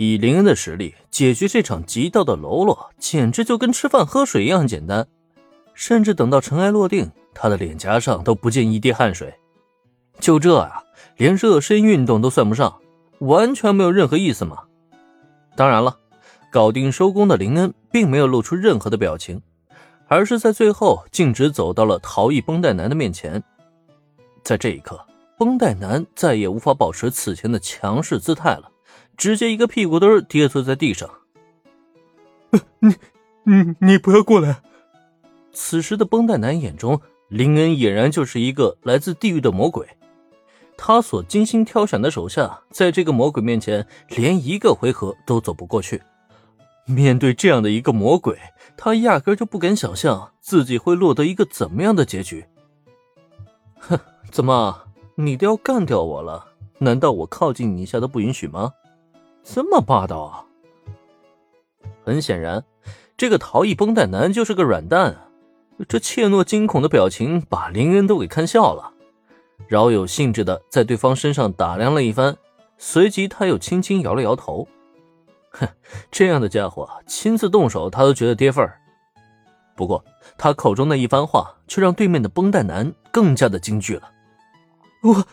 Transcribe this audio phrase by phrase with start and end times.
[0.00, 5.04] 以林恩的实力解决这场极道的喽啰，简直就跟吃饭喝水一样简单。
[5.74, 9.34] 甚至等到尘埃落定，他的脸颊上都不见一滴汗水。
[10.20, 10.84] 就这啊，
[11.16, 12.78] 连热身运动都算不上，
[13.18, 14.58] 完全没有任何意思嘛。
[15.56, 15.98] 当然了，
[16.52, 19.42] 搞定收工的林恩并没有露出任何的表情，
[20.06, 23.42] 而是在最后径直走到了逃逸绷带男的面前。
[24.44, 25.04] 在这一刻，
[25.36, 28.70] 绷带男再也无法保持此前的强势姿态了。
[29.18, 31.10] 直接一个屁股墩儿跌坐在地上。
[32.78, 32.94] 你，
[33.42, 34.62] 你，你不要过来！
[35.52, 39.86] 此时的绷带男眼中，林恩俨然就是一个来自地狱的魔鬼。
[40.76, 46.00] 他所精心挑选的手下，在这个魔鬼面前，连一个回合都走不过去。
[46.86, 48.38] 面对这样的一个魔鬼，
[48.76, 52.46] 他压根就不敢想象自己会落得一个怎么样的结局。
[53.80, 53.98] 哼，
[54.30, 54.84] 怎么，
[55.16, 56.46] 你都要干掉我了？
[56.78, 58.72] 难道我靠近你一下都不允许吗？
[59.50, 60.44] 这么霸道啊！
[62.04, 62.62] 很显然，
[63.16, 65.28] 这个逃逸绷带男就是个软蛋啊。
[65.88, 68.92] 这怯懦惊恐的表情把林恩都给看笑了，
[69.66, 72.36] 饶有兴致的在对方身上打量了一番，
[72.76, 74.68] 随即他又轻轻摇了摇头。
[75.52, 75.66] 哼，
[76.10, 78.78] 这样的家伙亲自动手，他都觉得跌份儿。
[79.74, 80.04] 不过，
[80.36, 84.10] 他口中的一番话却让对面的绷带男更加的惊惧了。
[85.02, 85.24] 我。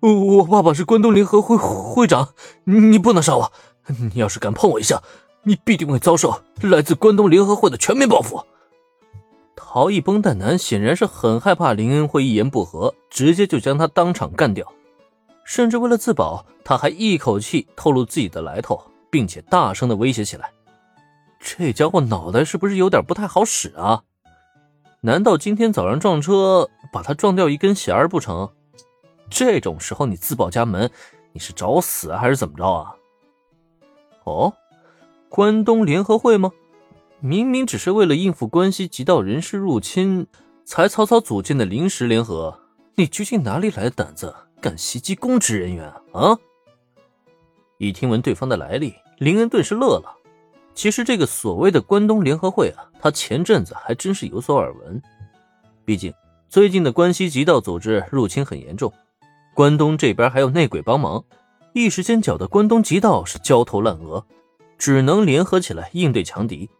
[0.00, 2.30] 我爸爸是关东联合会会长，
[2.64, 3.52] 你不能杀我！
[3.86, 5.02] 你要是敢碰我一下，
[5.42, 8.42] 你必定会遭受来自关东联合会的全面报复。
[9.54, 14.66] 逃逸绷带男显然是很害怕林恩会一言不合，直接就将他当场干掉，
[15.44, 20.50] 甚至为了自保，他还一口气透露自己的来头，并且大声的威胁起来。
[21.38, 24.02] 这家伙脑袋是不是有点不太好使啊？
[25.02, 28.50] 难道今天早上撞车把他撞掉一根弦儿不成？
[29.30, 30.90] 这种时候你自报家门，
[31.32, 32.94] 你是找死还是怎么着啊？
[34.24, 34.52] 哦，
[35.28, 36.50] 关东联合会吗？
[37.20, 40.26] 明明只是为了应付关西极道人士入侵，
[40.64, 42.58] 才草草组建的临时联合，
[42.96, 46.36] 你究竟哪里来的胆子，敢袭击公职人员啊？
[47.78, 50.16] 一听闻对方的来历，林恩顿时乐了。
[50.74, 55.02] 其实这个所谓的关东联合会啊，他前阵子还真是有所耳闻。
[55.84, 56.12] 毕竟
[56.48, 58.92] 最近的关西极道组织入侵很严重。
[59.60, 61.22] 关东这边还有内鬼帮忙，
[61.74, 64.24] 一时间搅得关东极道是焦头烂额，
[64.78, 66.70] 只能联合起来应对强敌。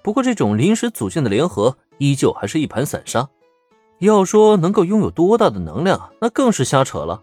[0.00, 3.28] 不过这种临时组建的联合，依旧还是一盘散沙。
[3.98, 7.20] 要说能够拥有多大的能量，那更是瞎扯了。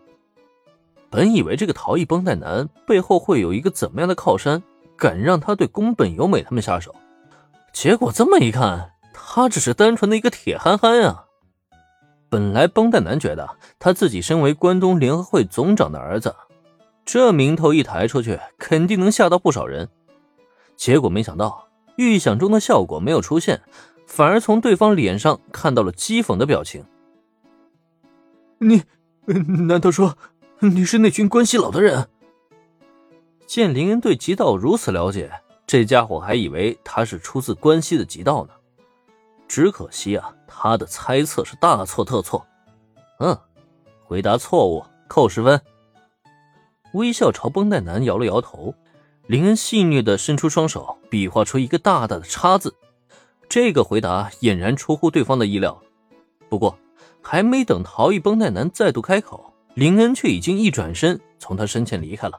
[1.09, 4.61] 本以为这个逃逸绷带男背后会有一个怎么样的靠山，
[4.97, 6.93] 敢让他对宫本由美他们下手，
[7.71, 11.27] 结果这么一看，他只是单纯的一个铁憨憨啊！
[12.31, 16.33] 本来绷带男觉得他自己身为关东联合会总长的儿子，
[17.03, 19.89] 这名头一抬出去，肯定能吓到不少人。
[20.77, 23.61] 结果没想到，预想中的效果没有出现，
[24.07, 26.85] 反而从对方脸上看到了讥讽的表情。
[28.59, 28.83] 你，
[29.67, 30.17] 难道说
[30.59, 32.07] 你是那群关系老的人？
[33.45, 35.29] 见林恩对极道如此了解，
[35.67, 38.53] 这家伙还以为他是出自关西的极道呢。
[39.49, 42.45] 只可惜啊，他的猜测是大错特错。
[43.19, 43.37] 嗯，
[44.03, 45.59] 回答错误，扣十分。
[46.93, 48.75] 微笑朝绷带男摇了摇头，
[49.27, 52.75] 林恩戏谑的伸出双手，比划出一个大大的叉字。
[53.47, 55.81] 这个回答俨然出乎对方的意料。
[56.49, 56.77] 不过，
[57.21, 62.37] 还没等逃逸绷带男再度开口，林恩却已经一转身从他身前离开了。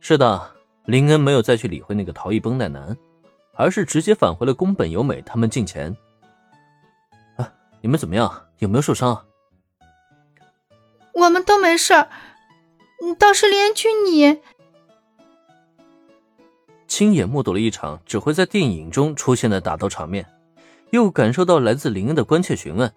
[0.00, 0.50] 是的，
[0.86, 2.96] 林恩没有再去理会那个逃逸绷带男。
[3.60, 5.94] 而是直接返回了宫本由美他们近前。
[7.78, 8.46] 啊，你们怎么样？
[8.58, 9.24] 有没有受伤？
[11.14, 12.08] 我们都没事儿，
[13.18, 14.40] 倒是连居你。
[16.86, 20.26] 亲眼目睹了一场只会在电影中出现的打斗场面，
[20.90, 22.92] 又感受到来自林恩的关切询问，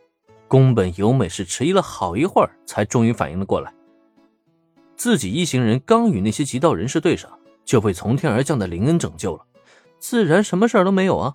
[0.47, 3.74] 宫本由美是迟疑了好一会儿，才终于反应了过来。
[4.96, 7.31] 自己一行人刚与那些极道人士对上，
[7.66, 9.46] 就被从天而降的林恩拯救了。
[10.00, 11.34] 自然什么事儿都没有啊。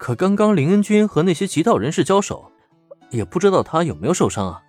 [0.00, 2.50] 可刚刚林恩君和那些极道人士交手，
[3.10, 4.62] 也不知道他有没有受伤啊。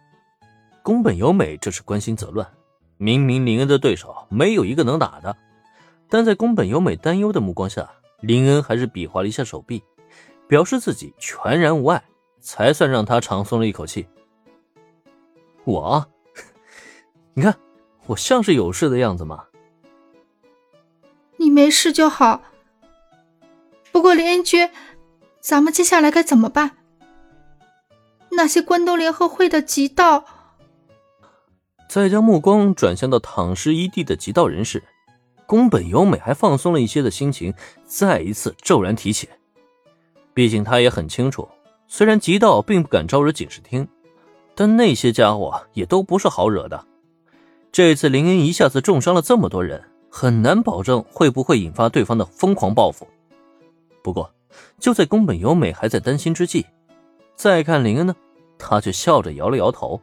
[0.84, 2.46] 宫本由美这是关心则乱，
[2.98, 5.34] 明明林恩的对手没有一个能打的，
[6.10, 7.90] 但在宫本由美担忧的目光下，
[8.20, 9.82] 林恩还是比划了一下手臂，
[10.50, 12.04] 表示自己全然无碍，
[12.42, 14.06] 才算让他长松了一口气。
[15.64, 16.06] 我，
[17.34, 17.56] 你看
[18.06, 19.46] 我像是有事的样子吗？
[21.38, 22.42] 你没事就好。
[23.94, 24.70] 不过，林恩君，
[25.42, 26.78] 咱们接下来该怎么办？
[28.30, 30.24] 那些关东联合会的极道……
[31.90, 34.82] 再将目光转向到躺尸一地的极道人士，
[35.46, 37.54] 宫本由美还放松了一些的心情
[37.86, 39.28] 再一次骤然提起。
[40.34, 41.50] 毕竟他也很清楚，
[41.90, 43.86] 虽然极道并不敢招惹警视厅，
[44.56, 46.86] 但那些家伙也都不是好惹的。
[47.72, 53.06] 这次林恩一下子重伤了这么多人，很难保证会不会引发对方的疯狂报复。
[54.02, 54.32] 不过，
[54.80, 56.66] 就在宫本由美还在担心之际，
[57.36, 58.16] 再看林恩呢，
[58.58, 60.02] 他却笑着摇了摇头。